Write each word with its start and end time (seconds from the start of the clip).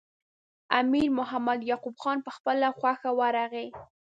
امیر 0.79 1.07
محمد 1.17 1.59
یعقوب 1.69 1.95
خان 2.03 2.17
په 2.25 2.31
خپله 2.37 2.67
خوښه 2.77 3.11
ورغی. 3.19 3.67